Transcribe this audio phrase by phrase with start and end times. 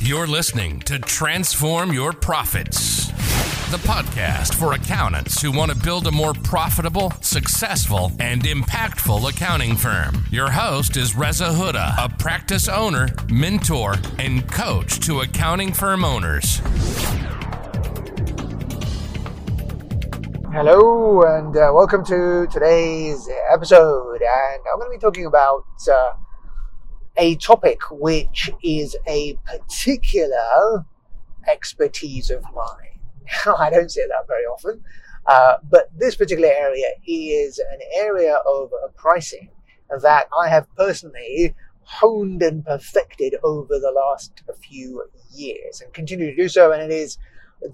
[0.00, 3.08] You're listening to Transform Your Profits,
[3.72, 9.74] the podcast for accountants who want to build a more profitable, successful, and impactful accounting
[9.74, 10.24] firm.
[10.30, 16.58] Your host is Reza Huda, a practice owner, mentor, and coach to accounting firm owners.
[20.52, 24.22] Hello, and uh, welcome to today's episode.
[24.22, 26.12] And I'm going to be talking about uh,
[27.18, 30.84] a topic which is a particular
[31.48, 33.00] expertise of mine.
[33.58, 34.82] I don't say that very often,
[35.26, 39.50] uh, but this particular area is an area of pricing
[40.02, 45.04] that I have personally honed and perfected over the last few
[45.34, 46.72] years and continue to do so.
[46.72, 47.18] And it is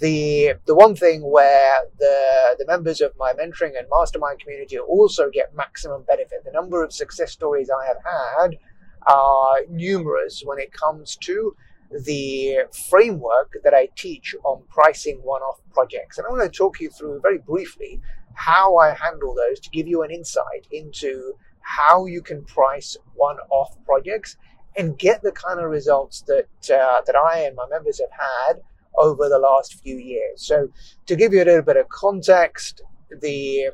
[0.00, 5.30] the the one thing where the the members of my mentoring and mastermind community also
[5.30, 6.44] get maximum benefit.
[6.44, 8.58] The number of success stories I have had
[9.06, 11.54] are numerous when it comes to
[11.90, 12.58] the
[12.88, 16.18] framework that I teach on pricing one-off projects.
[16.18, 18.00] And I want to talk you through very briefly
[18.34, 23.76] how I handle those to give you an insight into how you can price one-off
[23.84, 24.36] projects
[24.76, 28.60] and get the kind of results that uh, that I and my members have had
[28.98, 30.44] over the last few years.
[30.44, 30.68] So,
[31.06, 32.82] to give you a little bit of context,
[33.20, 33.70] the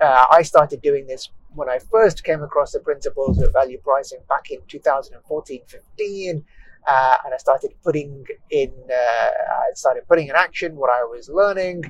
[0.00, 1.28] uh, I started doing this
[1.58, 6.44] when I first came across the principles of value pricing back in 2014 15.
[6.86, 11.28] Uh, and I started putting in, uh, I started putting in action what I was
[11.28, 11.84] learning.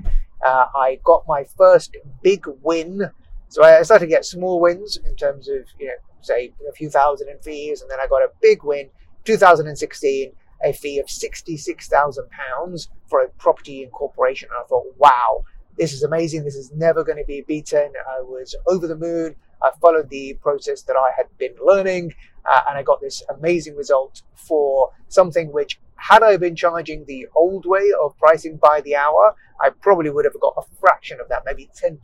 [0.44, 3.02] Uh, I got my first big win.
[3.48, 6.91] So I started to get small wins in terms of, you know, say a few
[6.91, 8.88] thousand in fees, and then I got a big win,
[9.25, 10.32] 2016,
[10.64, 14.48] a fee of £66,000 for a property incorporation.
[14.50, 15.44] And I thought, wow,
[15.78, 16.44] this is amazing.
[16.44, 17.92] This is never going to be beaten.
[18.10, 19.36] I was over the moon.
[19.62, 22.14] I followed the process that I had been learning,
[22.48, 27.26] uh, and I got this amazing result for something which, had I been charging the
[27.34, 31.28] old way of pricing by the hour, I probably would have got a fraction of
[31.28, 31.98] that, maybe 10%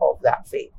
[0.00, 0.70] of that fee.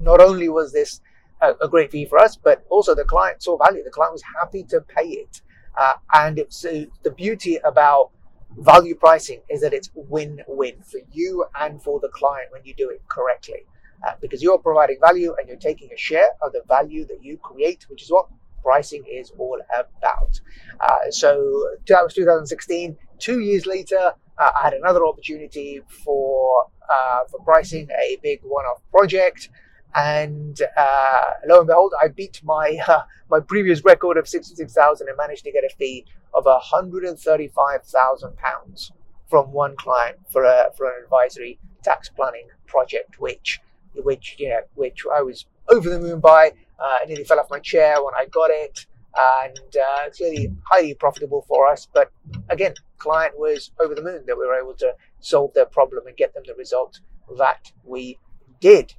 [0.00, 1.00] Not only was this
[1.40, 3.82] a, a great fee for us, but also the client saw value.
[3.82, 5.42] The client was happy to pay it.
[5.78, 8.10] Uh, and it's uh, the beauty about
[8.58, 12.90] value pricing is that it's win-win for you and for the client when you do
[12.90, 13.64] it correctly
[14.06, 17.36] uh, because you're providing value and you're taking a share of the value that you
[17.38, 18.26] create which is what
[18.62, 20.40] pricing is all about.
[20.80, 27.20] Uh, so that was 2016 two years later uh, i had another opportunity for uh,
[27.30, 29.48] for pricing a big one-off project.
[29.94, 32.78] And uh, lo and behold, I beat my
[33.30, 37.04] my previous record of sixty six thousand and managed to get a fee of hundred
[37.04, 38.92] and thirty five thousand pounds
[39.28, 43.60] from one client for a for an advisory tax planning project, which
[43.94, 46.52] which you know which I was over the moon by.
[46.78, 48.86] Uh, I nearly fell off my chair when I got it,
[49.18, 51.86] and uh, really highly profitable for us.
[51.92, 52.10] But
[52.48, 56.16] again, client was over the moon that we were able to solve their problem and
[56.16, 57.00] get them the result
[57.36, 58.18] that we
[58.60, 58.94] did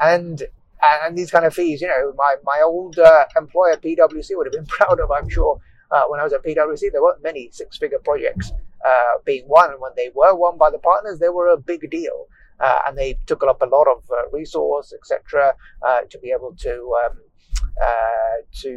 [0.00, 0.42] and
[0.82, 4.52] and these kind of fees, you know, my my old uh, employer PwC would have
[4.52, 5.10] been proud of.
[5.10, 8.52] I'm sure uh, when I was at PwC, there weren't many six-figure projects
[8.84, 11.90] uh, being won, and when they were won by the partners, they were a big
[11.90, 12.26] deal,
[12.60, 16.54] uh, and they took up a lot of uh, resource, etc., uh, to be able
[16.60, 16.94] to.
[17.04, 17.18] Um,
[18.52, 18.70] to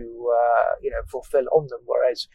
[0.81, 2.27] you know fulfill on them, whereas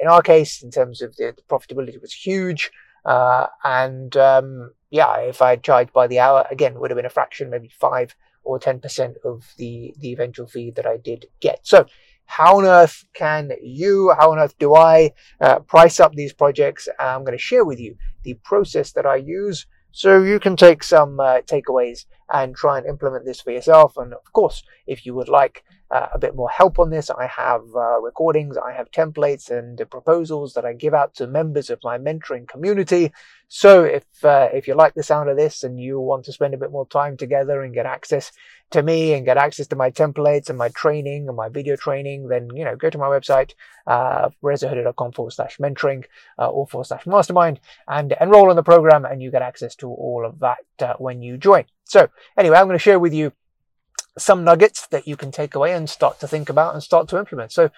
[0.00, 2.70] in our case, in terms of the, the profitability, was huge,
[3.04, 7.10] and um, yeah, if I charged by the hour, again, it would have been a
[7.10, 11.60] fraction, maybe five or 10% of the, the eventual fee that I did get.
[11.62, 11.86] So
[12.26, 16.88] how on earth can you, how on earth do I uh, price up these projects?
[16.98, 20.82] I'm going to share with you the process that I use so you can take
[20.82, 23.96] some uh, takeaways and try and implement this for yourself.
[23.96, 27.28] And of course, if you would like uh, a bit more help on this, I
[27.28, 31.78] have uh, recordings, I have templates and proposals that I give out to members of
[31.84, 33.12] my mentoring community.
[33.46, 36.52] So if uh, if you like the sound of this and you want to spend
[36.52, 38.32] a bit more time together and get access
[38.72, 42.26] to me and get access to my templates and my training and my video training,
[42.26, 43.52] then you know go to my website
[43.86, 46.04] uh, forward slash mentoring
[46.40, 49.88] uh, or forward slash mastermind and enroll in the program and you get access to
[49.88, 51.64] all of that uh, when you join.
[51.84, 53.32] So anyway, I'm going to share with you
[54.16, 57.18] some nuggets that you can take away and start to think about and start to
[57.18, 57.52] implement.
[57.52, 57.70] So,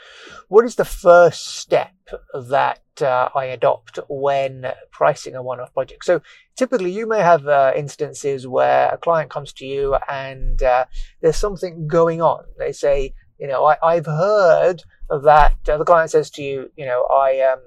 [0.48, 1.92] what is the first step
[2.34, 6.04] that uh, I adopt when pricing a one off project?
[6.04, 6.20] So,
[6.56, 10.84] typically, you may have uh, instances where a client comes to you and uh,
[11.20, 12.44] there's something going on.
[12.58, 16.86] They say, you know, I, have heard that uh, the client says to you, you
[16.86, 17.60] know, I um,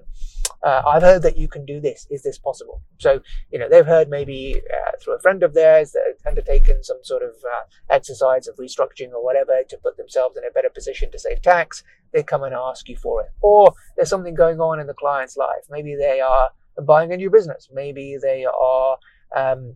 [0.64, 2.06] uh, I've heard that you can do this.
[2.10, 2.82] Is this possible?
[2.98, 3.22] So,
[3.52, 7.24] you know, they've heard maybe uh, through a friend of theirs that undertaken some sort
[7.24, 11.20] of uh, exercise of restructuring or whatever to put themselves in a better position to
[11.20, 11.84] save tax.
[12.12, 13.30] They come and ask you for it.
[13.42, 15.64] Or there's something going on in the client's life.
[15.70, 16.50] Maybe they are
[16.86, 17.70] buying a new business.
[17.72, 18.98] Maybe they are
[19.36, 19.76] um,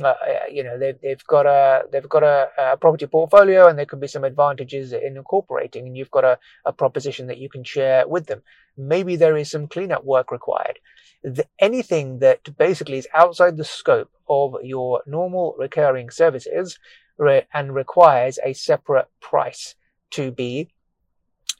[0.00, 0.14] uh,
[0.50, 4.00] you know they've, they've got a they've got a, a, property portfolio and there could
[4.00, 8.06] be some advantages in incorporating and you've got a, a proposition that you can share
[8.06, 8.42] with them.
[8.76, 10.78] Maybe there is some cleanup work required.
[11.22, 16.78] The, anything that basically is outside the scope of your normal recurring services
[17.16, 19.74] re- and requires a separate price
[20.10, 20.73] to be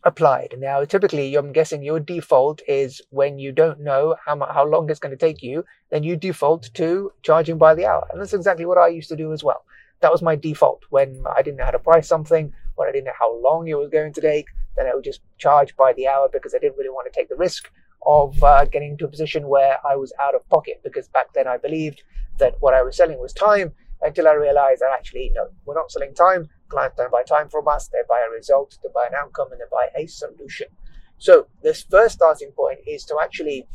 [0.04, 0.54] applied.
[0.58, 5.00] Now, typically, I'm guessing your default is when you don't know how, how long it's
[5.00, 8.06] going to take you, then you default to charging by the hour.
[8.12, 9.64] And that's exactly what I used to do as well.
[10.00, 13.06] That was my default when I didn't know how to price something, when I didn't
[13.06, 14.46] know how long it was going to take,
[14.76, 17.28] then I would just charge by the hour because I didn't really want to take
[17.28, 17.70] the risk
[18.06, 21.46] of uh, getting into a position where I was out of pocket because back then
[21.46, 22.02] I believed
[22.38, 23.72] that what I was selling was time
[24.04, 26.48] until I realized that actually, no, we're not selling time.
[26.68, 29.60] Clients don't buy time from us, they buy a result, they buy an outcome, and
[29.60, 30.68] they buy a solution.
[31.18, 33.66] So this first starting point is to actually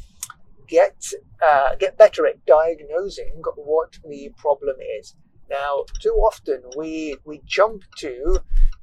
[0.67, 1.03] get
[1.45, 5.15] uh, get better at diagnosing what the problem is.
[5.49, 8.39] Now, too often we we jump to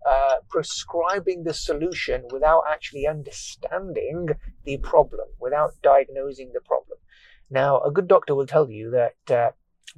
[0.09, 4.31] uh, prescribing the solution without actually understanding
[4.65, 6.99] the problem, without diagnosing the problem.
[7.51, 9.51] Now, a good doctor will tell you that uh,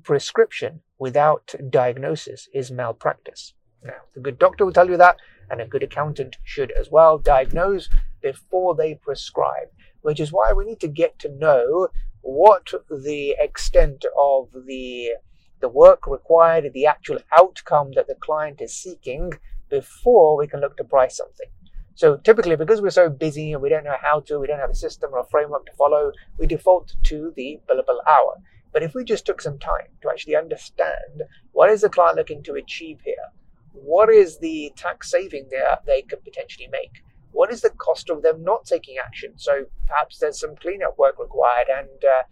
[0.02, 3.54] prescription without diagnosis is malpractice.
[3.82, 5.16] Now, the good doctor will tell you that,
[5.50, 7.88] and a good accountant should as well diagnose
[8.20, 9.68] before they prescribe,
[10.02, 11.88] which is why we need to get to know
[12.20, 15.12] what the extent of the
[15.60, 19.32] the work required, the actual outcome that the client is seeking
[19.68, 21.48] before we can look to price something.
[21.96, 24.70] So typically, because we're so busy and we don't know how to, we don't have
[24.70, 28.36] a system or a framework to follow, we default to the billable hour.
[28.72, 31.22] But if we just took some time to actually understand
[31.52, 33.32] what is the client looking to achieve here,
[33.72, 38.22] what is the tax saving there they could potentially make, what is the cost of
[38.22, 39.32] them not taking action?
[39.36, 42.22] So perhaps there's some cleanup work required, and uh,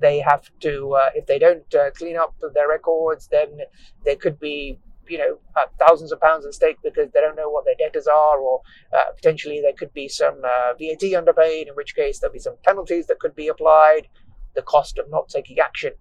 [0.00, 3.60] they have to, uh, if they don't uh, clean up their records, then
[4.04, 4.78] there could be
[5.08, 8.06] you know uh, thousands of pounds at stake because they don't know what their debtors
[8.06, 12.32] are, or uh, potentially there could be some uh, VAT underpaid, in which case there'll
[12.32, 14.08] be some penalties that could be applied
[14.56, 15.92] the cost of not taking action.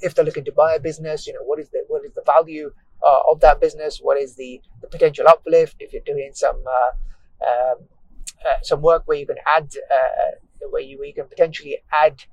[0.00, 2.22] If they're looking to buy a business, you know, what is the what is the
[2.24, 2.72] value
[3.06, 4.00] uh, of that business?
[4.02, 5.76] What is the, the potential uplift?
[5.78, 6.92] If you're doing some uh,
[7.48, 7.76] um,
[8.46, 12.24] uh, some work where you can add uh, where you, where you can potentially add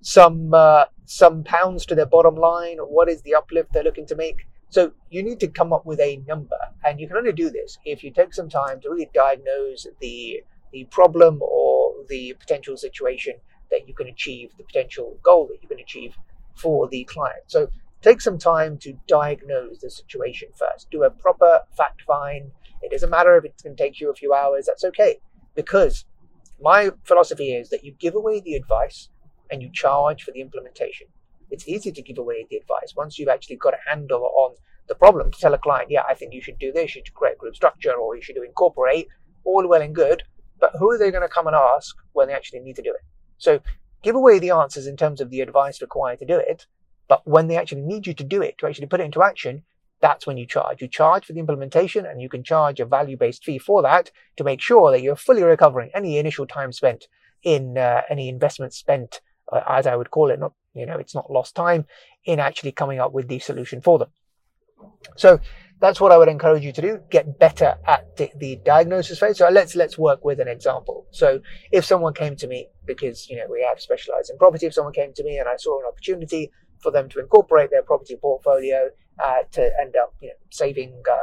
[0.00, 4.16] some uh, some pounds to their bottom line, what is the uplift they're looking to
[4.16, 4.46] make?
[4.70, 7.78] So you need to come up with a number, and you can only do this
[7.84, 10.42] if you take some time to really diagnose the
[10.72, 13.34] the problem or the potential situation
[13.72, 16.14] that you can achieve, the potential goal that you can achieve
[16.54, 17.42] for the client.
[17.48, 17.68] So
[18.02, 20.90] take some time to diagnose the situation first.
[20.90, 22.52] Do a proper fact find.
[22.82, 25.18] It doesn't matter if it's going to take you a few hours, that's okay.
[25.54, 26.04] Because
[26.60, 29.08] my philosophy is that you give away the advice
[29.50, 31.08] and you charge for the implementation.
[31.50, 34.54] It's easy to give away the advice once you've actually got a handle on
[34.88, 37.14] the problem to tell a client, yeah, I think you should do this, you should
[37.14, 39.08] create group structure, or you should incorporate,
[39.44, 40.22] all well and good.
[40.58, 42.90] But who are they going to come and ask when they actually need to do
[42.90, 43.04] it?
[43.42, 43.60] So
[44.02, 46.66] give away the answers in terms of the advice required to do it.
[47.08, 49.64] But when they actually need you to do it, to actually put it into action,
[50.00, 50.80] that's when you charge.
[50.80, 54.12] You charge for the implementation and you can charge a value based fee for that
[54.36, 57.06] to make sure that you're fully recovering any initial time spent
[57.42, 59.20] in uh, any investment spent,
[59.52, 61.84] uh, as I would call it, not, you know, it's not lost time
[62.24, 64.08] in actually coming up with the solution for them.
[65.16, 65.40] So
[65.82, 67.00] that's what I would encourage you to do.
[67.10, 69.38] Get better at the, the, diagnosis phase.
[69.38, 71.06] So let's let's work with an example.
[71.10, 71.40] So
[71.72, 74.94] if someone came to me because you know we have specialized in property, if someone
[74.94, 78.90] came to me and I saw an opportunity for them to incorporate their property portfolio
[79.22, 81.16] uh, to end up you know, saving uh,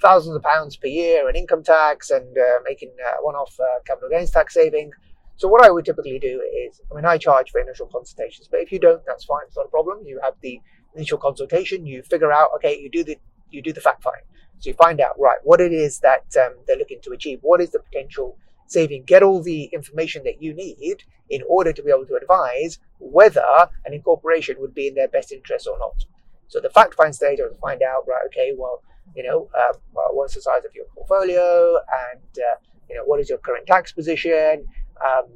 [0.00, 4.08] thousands of pounds per year in income tax and uh, making uh, one-off uh, capital
[4.08, 4.90] gains tax saving.
[5.36, 8.60] So what I would typically do is, I mean, I charge for initial consultations, but
[8.60, 9.42] if you don't, that's fine.
[9.46, 9.98] It's not a problem.
[10.06, 10.58] You have the
[10.94, 11.84] initial consultation.
[11.84, 13.18] You figure out, okay, you do the
[13.50, 14.22] you do the fact find.
[14.58, 17.38] So you find out, right, what it is that um, they're looking to achieve.
[17.42, 19.04] What is the potential saving?
[19.04, 23.44] Get all the information that you need in order to be able to advise whether
[23.84, 26.04] an incorporation would be in their best interest or not.
[26.48, 28.82] So the fact find stage is to find out, right, okay, well,
[29.14, 31.76] you know, um, well, what's the size of your portfolio
[32.12, 32.56] and, uh,
[32.88, 34.64] you know, what is your current tax position?
[35.04, 35.26] Um,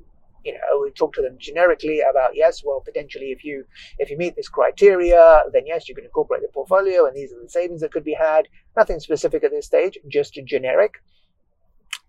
[0.45, 3.65] you know, we talk to them generically about yes, well, potentially if you
[3.99, 7.43] if you meet this criteria, then yes, you can incorporate the portfolio, and these are
[7.43, 8.49] the savings that could be had.
[8.77, 10.95] Nothing specific at this stage, just generic.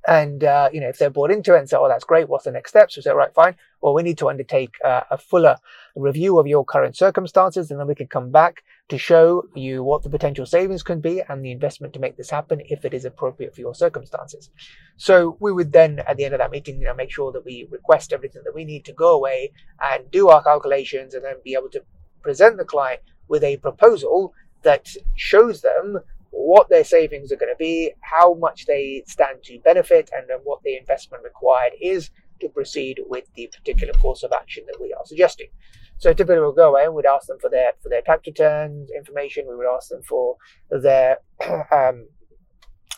[0.07, 2.45] And, uh, you know, if they're bought into it and say, oh, that's great, what's
[2.45, 2.95] the next steps?
[2.95, 3.55] We say, right, fine.
[3.81, 5.57] Well, we need to undertake uh, a fuller
[5.95, 10.03] review of your current circumstances, and then we can come back to show you what
[10.03, 13.05] the potential savings can be and the investment to make this happen if it is
[13.05, 14.49] appropriate for your circumstances.
[14.97, 17.45] So we would then, at the end of that meeting, you know, make sure that
[17.45, 21.35] we request everything that we need to go away and do our calculations and then
[21.43, 21.83] be able to
[22.21, 25.99] present the client with a proposal that shows them
[26.31, 30.39] what their savings are going to be, how much they stand to benefit, and then
[30.43, 32.09] what the investment required is
[32.39, 35.47] to proceed with the particular course of action that we are suggesting.
[35.97, 38.89] So typically we'll go away and we'd ask them for their for their tax returns
[38.89, 39.45] information.
[39.47, 40.37] We would ask them for
[40.69, 41.19] their
[41.71, 42.07] um,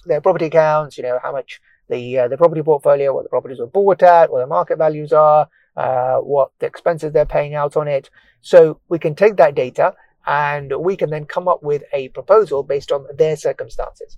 [0.05, 0.97] their property accounts.
[0.97, 1.59] You know how much
[1.89, 5.11] the uh, the property portfolio, what the properties were bought at, what the market values
[5.11, 8.09] are, uh, what the expenses they're paying out on it.
[8.39, 12.63] So we can take that data and we can then come up with a proposal
[12.63, 14.17] based on their circumstances.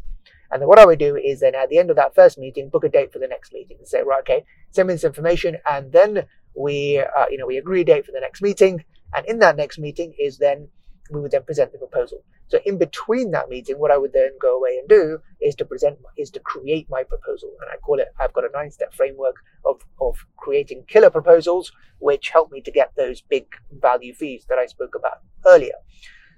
[0.51, 2.69] And then what I would do is then at the end of that first meeting,
[2.69, 5.57] book a date for the next meeting and say, right, okay, send me this information.
[5.69, 8.83] And then we, uh, you know, we agree a date for the next meeting.
[9.15, 10.67] And in that next meeting is then,
[11.11, 12.23] we would then present the proposal.
[12.47, 15.65] So in between that meeting, what I would then go away and do is to
[15.65, 17.51] present, is to create my proposal.
[17.61, 19.35] And I call it, I've got a nine step framework
[19.65, 24.59] of, of creating killer proposals, which help me to get those big value fees that
[24.59, 25.73] I spoke about earlier.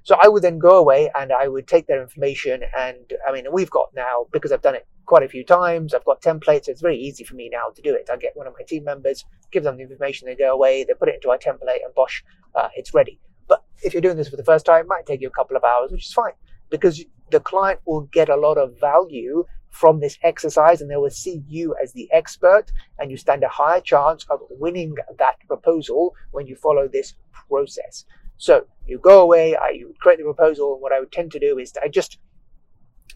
[0.08, 3.44] So I would then go away and I would take their information and I mean,
[3.52, 6.80] we've got now, because I've done it quite a few times, I've got templates, it's
[6.80, 8.10] very easy for me now to do it.
[8.10, 10.94] I get one of my team members, give them the information, they go away, they
[10.94, 12.24] put it into our template and bosh,
[12.56, 13.20] uh, it's ready.
[13.50, 15.58] But if you're doing this for the first time, it might take you a couple
[15.58, 16.32] of hours, which is fine
[16.70, 21.10] because the client will get a lot of value from this exercise and they will
[21.10, 26.16] see you as the expert and you stand a higher chance of winning that proposal
[26.32, 27.16] when you follow this
[27.50, 28.06] process.
[28.38, 31.40] So you go away, I you create the proposal, and what I would tend to
[31.40, 32.20] do is I just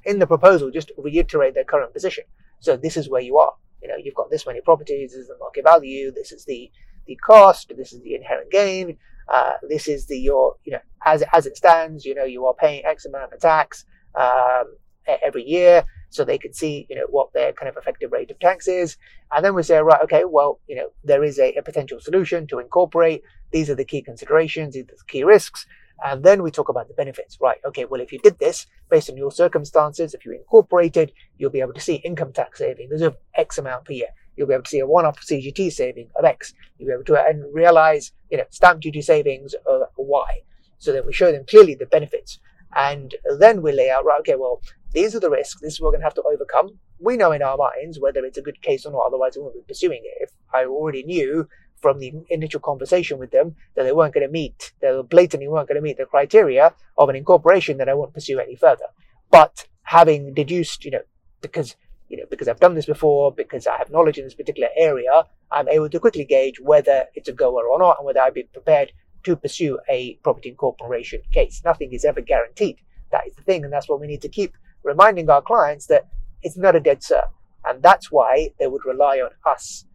[0.06, 2.24] in the proposal just reiterate their current position.
[2.60, 3.54] So this is where you are.
[3.82, 6.72] You know, you've got this many properties, this is the market value, this is the
[7.08, 8.98] the cost, this is the inherent gain,
[9.28, 12.54] uh, this is the your you know as as it stands, you know you are
[12.54, 13.86] paying X amount of tax
[14.16, 14.75] um,
[15.24, 18.39] every year, so they can see you know what their kind of effective rate of
[18.39, 18.98] tax is,
[19.36, 22.46] and then we say right, okay, well you know there is a, a potential solution
[22.48, 25.65] to incorporate these are the key considerations, these are the key risks.
[26.03, 27.60] And then we talk about the benefits, right?
[27.63, 31.62] Okay, well, if you did this based on your circumstances, if you incorporated, you'll be
[31.62, 34.08] able to see income tax savings of X amount per year.
[34.36, 36.53] You'll be able to see a one-off CGT saving of X.
[36.80, 40.41] You'll be able to and realize, you know, stamp duty savings of Y.
[40.80, 42.39] So then we show them clearly the benefits.
[42.75, 44.62] And then we lay out, right, okay, well,
[44.94, 45.62] these are the risks.
[45.62, 46.80] This is what we're going to have to overcome.
[47.00, 49.08] We know in our minds whether it's a good case or not.
[49.08, 50.24] Otherwise, we wouldn't be pursuing it.
[50.24, 51.48] If I already knew
[51.82, 55.68] from the initial conversation with them that they weren't going to meet, they blatantly weren't
[55.68, 58.86] going to meet the criteria of an incorporation, that I won't pursue any further.
[59.32, 61.01] But having deduced, you know,
[61.42, 61.75] because
[62.08, 65.24] you know, because I've done this before, because I have knowledge in this particular area,
[65.50, 68.44] I'm able to quickly gauge whether it's a goer or not, and whether I'd be
[68.44, 68.92] prepared
[69.24, 71.62] to pursue a property incorporation case.
[71.63, 72.78] Nothing is ever guaranteed.
[73.12, 76.08] That is the thing, and that's what we need to keep reminding our clients that
[76.42, 77.30] it's not a dead cert.
[77.66, 79.86] And that's why they would rely on us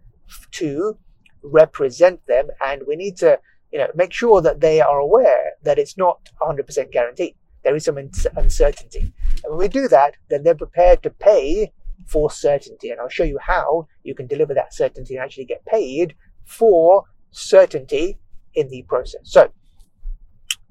[0.52, 0.96] to
[1.42, 3.38] represent them and we need to
[3.72, 7.84] you know make sure that they are aware that it's not 100% guaranteed there is
[7.84, 9.12] some uncertainty
[9.44, 11.72] and when we do that then they're prepared to pay
[12.06, 15.64] for certainty and i'll show you how you can deliver that certainty and actually get
[15.66, 16.14] paid
[16.44, 18.18] for certainty
[18.56, 19.48] in the process so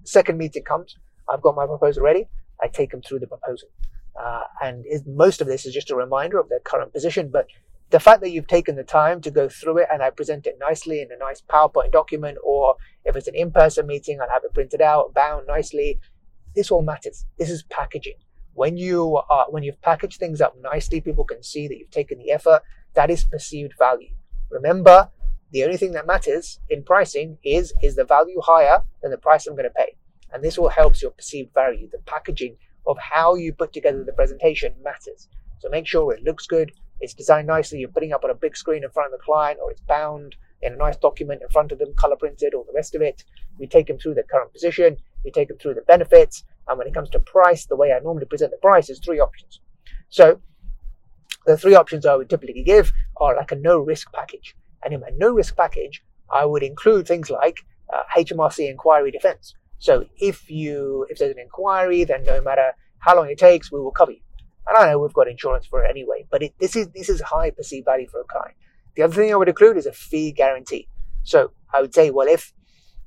[0.04, 0.96] second meeting comes
[1.32, 2.25] i've got my proposal ready
[2.62, 3.70] i take them through the proposal
[4.20, 7.48] uh, and most of this is just a reminder of their current position but
[7.92, 10.58] the fact that you've taken the time to go through it and I present it
[10.60, 14.54] nicely in a nice PowerPoint document, or if it's an in-person meeting, I'll have it
[14.54, 16.00] printed out, bound nicely.
[16.56, 17.25] This all matters.
[17.38, 18.15] This is packaging.
[18.54, 22.18] When you are, when you've packaged things up nicely, people can see that you've taken
[22.18, 22.63] the effort.
[22.94, 24.13] That is perceived value.
[24.50, 25.10] Remember,
[25.56, 29.48] the only thing that matters in pricing is, is the value higher than the price
[29.48, 29.96] I'm going to pay?
[30.34, 31.88] And this all helps your perceived value.
[31.90, 35.30] The packaging of how you put together the presentation matters.
[35.60, 38.58] So make sure it looks good, it's designed nicely, you're putting up on a big
[38.58, 41.72] screen in front of the client, or it's bound in a nice document in front
[41.72, 43.24] of them, color printed, all the rest of it.
[43.58, 46.86] We take them through the current position, we take them through the benefits, and when
[46.88, 49.62] it comes to price, the way I normally present the price is three options.
[50.10, 50.42] So
[51.46, 54.54] the three options I would typically give are like a no risk package.
[54.86, 57.58] And in my no risk package, I would include things like
[57.94, 59.54] uh, HMRC inquiry defense.
[59.80, 63.80] So if you if there's an inquiry, then no matter how long it takes, we
[63.80, 64.22] will cover you.
[64.68, 67.22] And I know we've got insurance for it anyway, but it, this is this is
[67.22, 68.56] high perceived value for a client.
[68.96, 70.88] The other thing I would include is a fee guarantee.
[71.24, 72.54] So I would say, well, if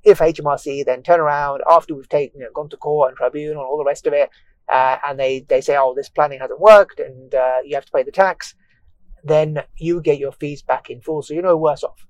[0.04, 3.62] if HMRC then turn around after we've taken, you know, gone to court and tribunal
[3.62, 4.30] and all the rest of it,
[4.68, 7.92] uh, and they, they say, oh, this planning hasn't worked and uh, you have to
[7.92, 8.54] pay the tax,
[9.25, 11.22] then you get your fees back in full.
[11.22, 12.06] So you're no worse off.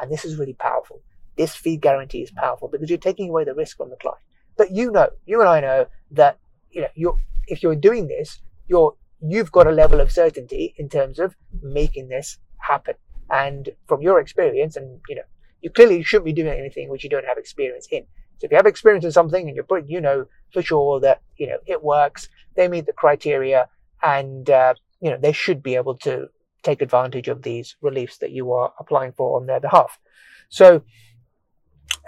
[0.00, 1.02] And this is really powerful.
[1.36, 4.20] This fee guarantee is powerful because you're taking away the risk from the client.
[4.56, 6.38] But you know, you and I know that,
[6.70, 10.88] you know, you're, if you're doing this, you're, you've got a level of certainty in
[10.88, 12.94] terms of making this happen.
[13.30, 15.22] And from your experience, and, you know,
[15.60, 18.04] you clearly shouldn't be doing anything which you don't have experience in.
[18.38, 21.22] So if you have experience in something and you're putting, you know for sure that
[21.36, 23.68] you know it works, they meet the criteria,
[24.02, 26.28] and uh, you know they should be able to
[26.66, 29.98] take advantage of these reliefs that you are applying for on their behalf.
[30.48, 30.82] So,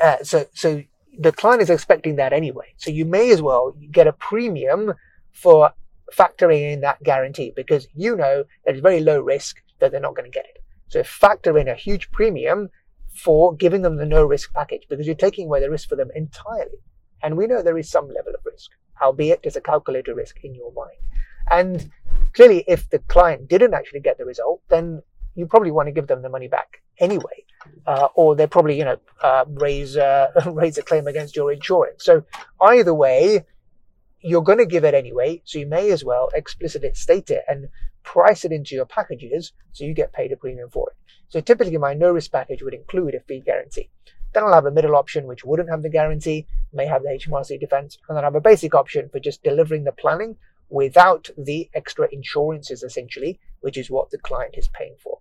[0.03, 0.83] uh, so so
[1.19, 2.75] the client is expecting that anyway.
[2.77, 4.95] So you may as well get a premium
[5.33, 5.73] for
[6.17, 10.17] factoring in that guarantee because you know that it's very low risk that they're not
[10.17, 10.63] going to get it.
[10.89, 12.69] So factor in a huge premium
[13.15, 16.11] for giving them the no risk package because you're taking away the risk for them
[16.15, 16.81] entirely.
[17.23, 18.71] And we know there is some level of risk,
[19.03, 21.03] albeit there's a calculated risk in your mind.
[21.51, 21.91] And
[22.39, 25.03] clearly, if the client didn't actually get the result, then
[25.35, 27.45] you probably want to give them the money back anyway,
[27.85, 32.05] uh, or they probably, you know, uh, raise uh, raise a claim against your insurance.
[32.05, 32.23] So
[32.61, 33.45] either way,
[34.21, 35.43] you're going to give it anyway.
[35.47, 37.69] So you may as well explicitly state it and
[38.05, 40.97] price it into your packages so you get paid a premium for it.
[41.31, 43.91] So typically my no risk package would include a fee guarantee.
[44.33, 47.59] Then I'll have a middle option which wouldn't have the guarantee, may have the HMRC
[47.59, 50.37] defense, and then I have a basic option for just delivering the planning
[50.71, 55.19] without the extra insurances essentially, which is what the client is paying for.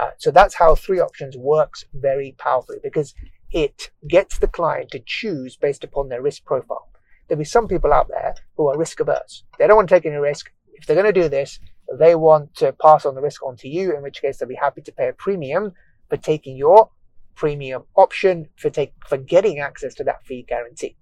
[0.00, 3.14] Uh, so that's how three options works very powerfully because
[3.52, 6.88] it gets the client to choose based upon their risk profile.
[7.28, 9.44] There'll be some people out there who are risk averse.
[9.58, 10.50] They don't want to take any risk.
[10.74, 11.58] If they're going to do this,
[11.98, 14.54] they want to pass on the risk on to you, in which case they'll be
[14.54, 15.72] happy to pay a premium
[16.08, 16.90] for taking your
[17.34, 20.96] premium option for take for getting access to that fee guarantee.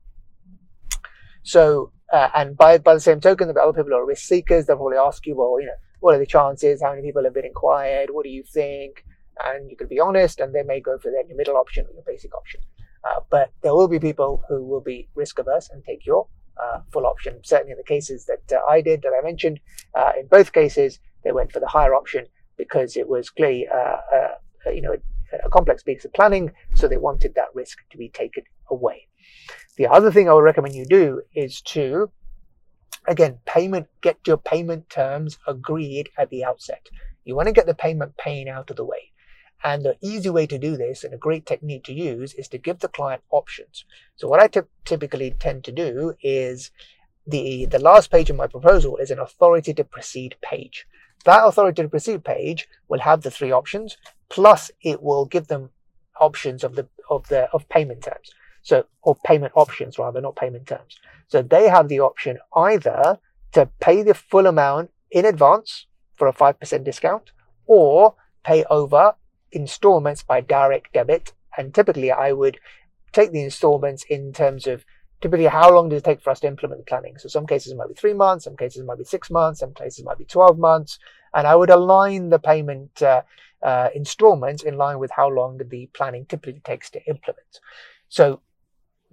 [1.45, 4.67] So, uh, and by by the same token, the other people are risk seekers.
[4.67, 6.83] They'll probably ask you, well, you know, what are the chances?
[6.83, 8.11] How many people have been inquired?
[8.11, 9.05] What do you think?
[9.45, 12.05] And you can be honest, and they may go for their middle option or your
[12.07, 12.61] basic option.
[13.05, 16.27] Uh, but there will be people who will be risk averse and take your
[16.63, 17.41] uh, full option.
[17.43, 19.61] Certainly in the cases that uh, I did, that I mentioned,
[19.95, 23.97] uh, in both cases, they went for the higher option because it was clearly, uh,
[24.73, 24.95] you know,
[25.45, 29.09] a complex piece of planning, so they wanted that risk to be taken away.
[29.77, 32.11] The other thing I would recommend you do is to,
[33.09, 36.87] again, payment, get your payment terms agreed at the outset.
[37.25, 39.11] You want to get the payment pain out of the way.
[39.65, 42.59] And the easy way to do this and a great technique to use is to
[42.59, 43.85] give the client options.
[44.15, 46.71] So what I t- typically tend to do is
[47.27, 50.87] the, the last page of my proposal is an authority to proceed page.
[51.25, 53.97] That authority to proceed page will have the three options,
[54.29, 55.71] plus it will give them
[56.21, 58.31] options of the, of the, of payment terms.
[58.65, 60.99] So, or payment options rather, not payment terms.
[61.29, 63.19] So they have the option either
[63.53, 67.31] to pay the full amount in advance for a 5% discount
[67.67, 69.15] or pay over
[69.53, 71.33] installments by direct debit.
[71.57, 72.59] And typically I would
[73.13, 74.85] take the installments in terms of
[75.21, 77.17] typically how long does it take for us to implement the planning?
[77.19, 80.05] So some cases might be three months, some cases might be six months, some cases
[80.05, 80.99] might be 12 months.
[81.35, 83.23] And I would align the payment uh,
[83.63, 87.61] uh, installments in line with how long the planning typically takes to implement.
[88.09, 88.41] So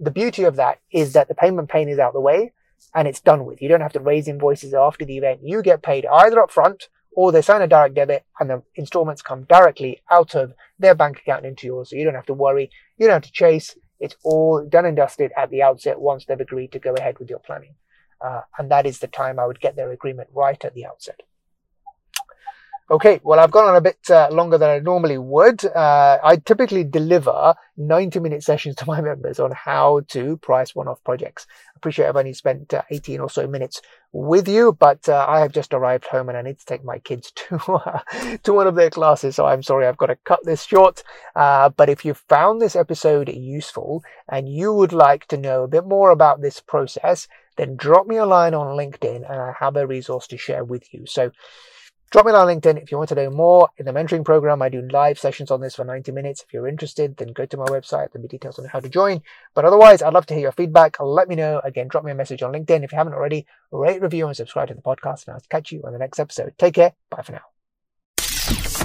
[0.02, 2.52] the beauty of that is that the payment pain is out the way
[2.92, 3.62] and it's done with.
[3.62, 5.40] You don't have to raise invoices after the event.
[5.44, 9.22] You get paid either up front or they sign a direct debit and the installments
[9.22, 11.90] come directly out of their bank account into yours.
[11.90, 12.68] So you don't have to worry.
[12.98, 13.76] You don't have to chase.
[14.00, 17.30] It's all done and dusted at the outset once they've agreed to go ahead with
[17.30, 17.76] your planning.
[18.20, 21.20] Uh, and that is the time I would get their agreement right at the outset.
[22.92, 25.64] Okay, well, I've gone on a bit uh, longer than I normally would.
[25.64, 30.88] Uh, I typically deliver 90 minute sessions to my members on how to price one
[30.88, 31.46] off projects.
[31.68, 33.80] I appreciate I've only spent uh, 18 or so minutes
[34.12, 36.98] with you, but uh, I have just arrived home and I need to take my
[36.98, 38.02] kids to,
[38.42, 39.36] to one of their classes.
[39.36, 41.02] So I'm sorry, I've got to cut this short.
[41.34, 45.68] Uh, but if you found this episode useful and you would like to know a
[45.68, 47.26] bit more about this process,
[47.56, 50.92] then drop me a line on LinkedIn and I have a resource to share with
[50.92, 51.06] you.
[51.06, 51.30] So
[52.12, 53.70] Drop me a on LinkedIn if you want to know more.
[53.78, 56.42] In the mentoring program, I do live sessions on this for 90 minutes.
[56.42, 58.12] If you're interested, then go to my website.
[58.12, 59.22] There'll be details on how to join.
[59.54, 61.00] But otherwise, I'd love to hear your feedback.
[61.00, 61.62] Let me know.
[61.64, 62.84] Again, drop me a message on LinkedIn.
[62.84, 65.26] If you haven't already, rate, review, and subscribe to the podcast.
[65.26, 66.52] And I'll catch you on the next episode.
[66.58, 66.92] Take care.
[67.08, 67.61] Bye for now.